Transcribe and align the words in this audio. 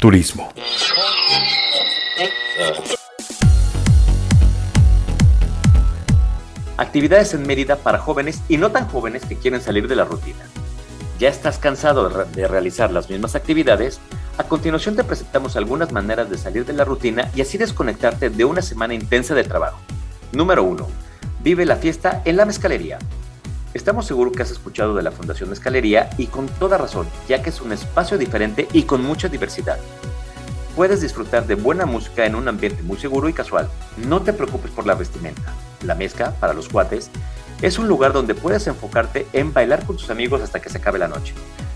Turismo. 0.00 0.52
Actividades 6.76 7.34
en 7.34 7.44
Mérida 7.44 7.76
para 7.76 7.98
jóvenes 7.98 8.40
y 8.48 8.58
no 8.58 8.70
tan 8.70 8.86
jóvenes 8.86 9.24
que 9.24 9.34
quieren 9.34 9.60
salir 9.60 9.88
de 9.88 9.96
la 9.96 10.04
rutina. 10.04 10.44
¿Ya 11.18 11.28
estás 11.28 11.58
cansado 11.58 12.08
de 12.08 12.46
realizar 12.46 12.92
las 12.92 13.10
mismas 13.10 13.34
actividades? 13.34 13.98
A 14.36 14.44
continuación 14.44 14.94
te 14.94 15.02
presentamos 15.02 15.56
algunas 15.56 15.90
maneras 15.90 16.30
de 16.30 16.38
salir 16.38 16.64
de 16.64 16.74
la 16.74 16.84
rutina 16.84 17.28
y 17.34 17.40
así 17.40 17.58
desconectarte 17.58 18.30
de 18.30 18.44
una 18.44 18.62
semana 18.62 18.94
intensa 18.94 19.34
de 19.34 19.42
trabajo. 19.42 19.80
Número 20.30 20.62
1. 20.62 20.86
Vive 21.42 21.66
la 21.66 21.74
fiesta 21.74 22.22
en 22.24 22.36
la 22.36 22.44
mezcalería. 22.44 23.00
Estamos 23.78 24.06
seguros 24.06 24.32
que 24.32 24.42
has 24.42 24.50
escuchado 24.50 24.92
de 24.92 25.04
la 25.04 25.12
Fundación 25.12 25.50
Mezcalería 25.50 26.10
y 26.18 26.26
con 26.26 26.48
toda 26.48 26.78
razón, 26.78 27.06
ya 27.28 27.42
que 27.42 27.50
es 27.50 27.60
un 27.60 27.70
espacio 27.70 28.18
diferente 28.18 28.66
y 28.72 28.82
con 28.82 29.04
mucha 29.04 29.28
diversidad. 29.28 29.78
Puedes 30.74 31.00
disfrutar 31.00 31.46
de 31.46 31.54
buena 31.54 31.86
música 31.86 32.26
en 32.26 32.34
un 32.34 32.48
ambiente 32.48 32.82
muy 32.82 32.96
seguro 32.96 33.28
y 33.28 33.32
casual. 33.32 33.68
No 34.08 34.20
te 34.20 34.32
preocupes 34.32 34.72
por 34.72 34.84
la 34.84 34.96
vestimenta. 34.96 35.54
La 35.84 35.94
mezcla, 35.94 36.32
para 36.40 36.54
los 36.54 36.68
cuates, 36.68 37.08
es 37.62 37.78
un 37.78 37.86
lugar 37.86 38.12
donde 38.12 38.34
puedes 38.34 38.66
enfocarte 38.66 39.28
en 39.32 39.52
bailar 39.52 39.86
con 39.86 39.96
tus 39.96 40.10
amigos 40.10 40.42
hasta 40.42 40.60
que 40.60 40.70
se 40.70 40.78
acabe 40.78 40.98
la 40.98 41.06
noche. 41.06 41.32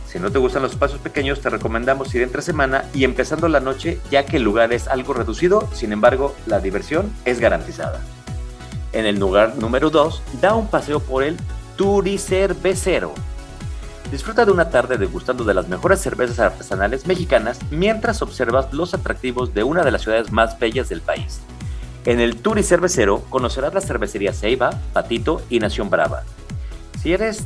Si 0.08 0.18
no 0.18 0.32
te 0.32 0.40
gustan 0.40 0.62
los 0.62 0.72
espacios 0.72 1.00
pequeños, 1.00 1.40
te 1.40 1.50
recomendamos 1.50 2.12
ir 2.16 2.22
entre 2.22 2.42
semana 2.42 2.84
y 2.92 3.04
empezando 3.04 3.46
la 3.46 3.60
noche, 3.60 4.00
ya 4.10 4.26
que 4.26 4.38
el 4.38 4.42
lugar 4.42 4.72
es 4.72 4.88
algo 4.88 5.14
reducido, 5.14 5.68
sin 5.72 5.92
embargo, 5.92 6.34
la 6.46 6.58
diversión 6.58 7.14
es 7.24 7.38
garantizada. 7.38 8.00
En 8.92 9.06
el 9.06 9.20
lugar 9.20 9.56
número 9.56 9.88
2, 9.88 10.20
da 10.40 10.56
un 10.56 10.66
paseo 10.66 10.98
por 10.98 11.22
el 11.22 11.36
Turicervecero. 11.76 13.14
Disfruta 14.10 14.44
de 14.44 14.52
una 14.52 14.68
tarde 14.68 14.98
degustando 14.98 15.44
de 15.44 15.54
las 15.54 15.68
mejores 15.68 16.00
cervezas 16.00 16.38
artesanales 16.38 17.06
mexicanas 17.06 17.58
mientras 17.70 18.20
observas 18.20 18.72
los 18.72 18.92
atractivos 18.92 19.54
de 19.54 19.64
una 19.64 19.82
de 19.82 19.90
las 19.90 20.02
ciudades 20.02 20.32
más 20.32 20.58
bellas 20.58 20.88
del 20.88 21.00
país. 21.00 21.40
En 22.04 22.20
el 22.20 22.36
Tour 22.36 22.62
Cervecero 22.62 23.22
conocerás 23.30 23.72
las 23.72 23.86
cervecerías 23.86 24.38
Ceiba, 24.38 24.70
Patito 24.92 25.40
y 25.48 25.60
Nación 25.60 25.88
Brava. 25.88 26.24
Si 27.00 27.12
eres 27.12 27.44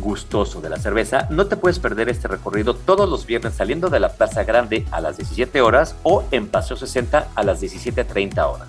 gustoso 0.00 0.60
de 0.60 0.70
la 0.70 0.78
cerveza, 0.78 1.26
no 1.30 1.46
te 1.46 1.56
puedes 1.56 1.78
perder 1.78 2.08
este 2.08 2.28
recorrido 2.28 2.74
todos 2.74 3.08
los 3.08 3.26
viernes 3.26 3.54
saliendo 3.54 3.90
de 3.90 4.00
la 4.00 4.10
Plaza 4.10 4.44
Grande 4.44 4.86
a 4.90 5.00
las 5.00 5.16
17 5.16 5.60
horas 5.60 5.96
o 6.02 6.24
en 6.30 6.48
Paseo 6.48 6.76
60 6.76 7.28
a 7.34 7.42
las 7.42 7.62
17.30 7.62 8.38
horas. 8.44 8.68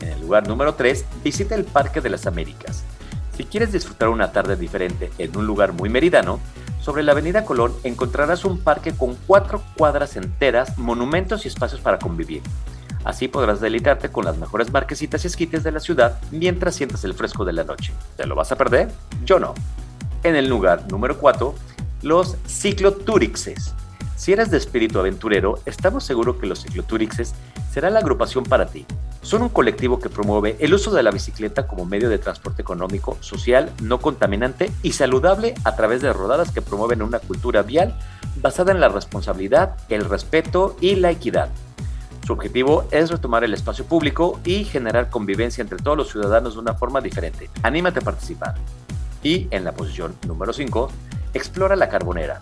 En 0.00 0.08
el 0.08 0.20
lugar 0.20 0.48
número 0.48 0.74
3, 0.74 1.04
visita 1.24 1.54
el 1.54 1.64
Parque 1.64 2.00
de 2.00 2.10
las 2.10 2.26
Américas. 2.26 2.84
Si 3.36 3.44
quieres 3.44 3.72
disfrutar 3.72 4.08
una 4.08 4.32
tarde 4.32 4.56
diferente 4.56 5.10
en 5.18 5.36
un 5.36 5.46
lugar 5.46 5.72
muy 5.72 5.88
meridano, 5.88 6.40
sobre 6.80 7.02
la 7.02 7.12
Avenida 7.12 7.44
Colón 7.44 7.72
encontrarás 7.84 8.44
un 8.44 8.58
parque 8.58 8.92
con 8.92 9.16
cuatro 9.26 9.62
cuadras 9.76 10.16
enteras, 10.16 10.76
monumentos 10.78 11.44
y 11.44 11.48
espacios 11.48 11.80
para 11.80 11.98
convivir. 11.98 12.42
Así 13.04 13.28
podrás 13.28 13.60
deleitarte 13.60 14.10
con 14.10 14.24
las 14.24 14.36
mejores 14.36 14.72
marquesitas 14.72 15.24
y 15.24 15.28
esquites 15.28 15.62
de 15.62 15.72
la 15.72 15.80
ciudad 15.80 16.20
mientras 16.30 16.74
sientas 16.74 17.04
el 17.04 17.14
fresco 17.14 17.44
de 17.44 17.52
la 17.52 17.64
noche. 17.64 17.92
¿Te 18.16 18.26
lo 18.26 18.34
vas 18.34 18.52
a 18.52 18.56
perder? 18.56 18.90
Yo 19.24 19.38
no. 19.38 19.54
En 20.22 20.36
el 20.36 20.48
lugar 20.48 20.90
número 20.90 21.18
4, 21.18 21.54
los 22.02 22.36
cicloturixes. 22.46 23.74
Si 24.16 24.32
eres 24.32 24.50
de 24.50 24.58
espíritu 24.58 25.00
aventurero, 25.00 25.58
estamos 25.66 26.04
seguros 26.04 26.36
que 26.36 26.46
los 26.46 26.62
cicloturixes 26.62 27.34
será 27.72 27.90
la 27.90 28.00
agrupación 28.00 28.44
para 28.44 28.66
ti. 28.66 28.86
Son 29.22 29.40
un 29.40 29.48
colectivo 29.50 30.00
que 30.00 30.08
promueve 30.08 30.56
el 30.58 30.74
uso 30.74 30.90
de 30.90 31.04
la 31.04 31.12
bicicleta 31.12 31.68
como 31.68 31.86
medio 31.86 32.08
de 32.08 32.18
transporte 32.18 32.60
económico, 32.60 33.16
social, 33.20 33.70
no 33.80 34.00
contaminante 34.00 34.72
y 34.82 34.92
saludable 34.92 35.54
a 35.62 35.76
través 35.76 36.02
de 36.02 36.12
rodadas 36.12 36.50
que 36.50 36.60
promueven 36.60 37.02
una 37.02 37.20
cultura 37.20 37.62
vial 37.62 37.96
basada 38.36 38.72
en 38.72 38.80
la 38.80 38.88
responsabilidad, 38.88 39.76
el 39.88 40.04
respeto 40.06 40.76
y 40.80 40.96
la 40.96 41.12
equidad. 41.12 41.50
Su 42.26 42.32
objetivo 42.32 42.84
es 42.90 43.10
retomar 43.10 43.44
el 43.44 43.54
espacio 43.54 43.84
público 43.84 44.40
y 44.44 44.64
generar 44.64 45.08
convivencia 45.08 45.62
entre 45.62 45.78
todos 45.78 45.96
los 45.96 46.10
ciudadanos 46.10 46.54
de 46.54 46.60
una 46.60 46.74
forma 46.74 47.00
diferente. 47.00 47.48
Anímate 47.62 48.00
a 48.00 48.02
participar. 48.02 48.56
Y 49.22 49.46
en 49.52 49.64
la 49.64 49.72
posición 49.72 50.16
número 50.26 50.52
5, 50.52 50.90
explora 51.32 51.76
la 51.76 51.88
carbonera. 51.88 52.40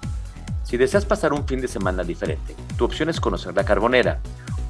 Si 0.65 0.77
deseas 0.77 1.05
pasar 1.05 1.33
un 1.33 1.47
fin 1.47 1.61
de 1.61 1.69
semana 1.69 2.05
diferente, 2.05 2.55
tu 2.79 2.85
opción 2.85 3.11
es 3.11 3.21
conocer 3.21 3.55
la 3.55 3.65
carbonera, 3.65 4.21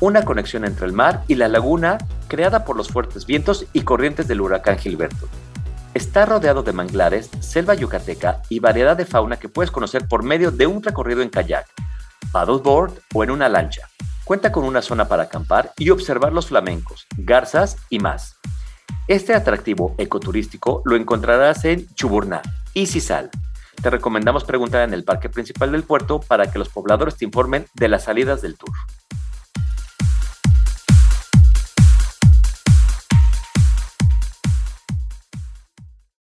una 0.01 0.25
conexión 0.25 0.65
entre 0.65 0.87
el 0.87 0.93
mar 0.93 1.23
y 1.29 1.35
la 1.35 1.49
laguna 1.49 1.99
creada 2.27 2.65
por 2.65 2.77
los 2.77 2.89
fuertes 2.89 3.27
vientos 3.27 3.67
y 3.73 3.83
corrientes 3.83 4.27
del 4.27 4.41
huracán 4.41 4.79
Gilberto. 4.79 5.29
Está 5.93 6.25
rodeado 6.25 6.63
de 6.63 6.73
manglares, 6.73 7.31
selva 7.41 7.75
yucateca 7.75 8.43
y 8.49 8.61
variedad 8.61 8.97
de 8.97 9.05
fauna 9.05 9.39
que 9.39 9.49
puedes 9.49 9.71
conocer 9.71 10.07
por 10.09 10.23
medio 10.23 10.51
de 10.51 10.67
un 10.67 10.83
recorrido 10.83 11.21
en 11.21 11.29
kayak, 11.29 11.67
paddleboard 12.33 12.93
o 13.13 13.25
en 13.25 13.31
una 13.31 13.49
lancha. 13.49 13.89
Cuenta 14.25 14.53
con 14.53 14.65
una 14.65 14.83
zona 14.83 15.09
para 15.09 15.25
acampar 15.25 15.73
y 15.77 15.91
observar 15.91 16.33
los 16.33 16.47
flamencos, 16.47 17.07
garzas 17.17 17.77
y 17.91 17.99
más. 17.99 18.37
Este 19.09 19.35
atractivo 19.35 19.97
ecoturístico 19.99 20.83
lo 20.85 20.95
encontrarás 20.95 21.65
en 21.65 21.93
Chuburná 21.95 22.41
y 22.73 22.87
Cisal. 22.87 23.31
Te 23.83 23.91
recomendamos 23.91 24.45
preguntar 24.45 24.87
en 24.87 24.95
el 24.95 25.05
parque 25.05 25.29
principal 25.29 25.73
del 25.73 25.83
puerto 25.83 26.21
para 26.21 26.51
que 26.51 26.59
los 26.59 26.69
pobladores 26.69 27.17
te 27.17 27.25
informen 27.25 27.67
de 27.75 27.89
las 27.89 28.05
salidas 28.05 28.43
del 28.43 28.57
tour. 28.57 28.75